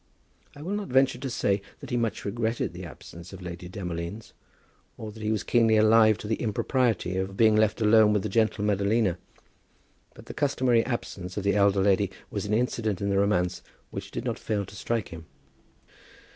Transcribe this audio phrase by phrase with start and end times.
[0.55, 4.33] I will not venture to say that he much regretted the absence of Lady Demolines,
[4.97, 8.27] or that he was keenly alive to the impropriety of being left alone with the
[8.27, 9.17] gentle Madalina;
[10.15, 13.61] but the customary absence of the elder lady was an incident in the romance
[13.91, 15.27] which did not fail to strike him.